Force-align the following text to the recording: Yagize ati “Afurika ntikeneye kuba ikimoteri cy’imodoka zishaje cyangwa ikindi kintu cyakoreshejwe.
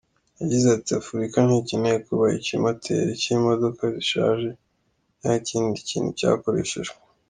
Yagize 0.39 0.67
ati 0.77 0.91
“Afurika 1.01 1.37
ntikeneye 1.45 1.97
kuba 2.07 2.25
ikimoteri 2.39 3.11
cy’imodoka 3.21 3.81
zishaje 3.95 4.49
cyangwa 5.19 5.37
ikindi 5.41 5.77
kintu 5.89 6.09
cyakoreshejwe. 6.19 6.97